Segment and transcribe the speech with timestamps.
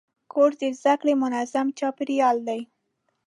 [0.31, 2.61] کورس د زده کړې منظم چاپېریال دی.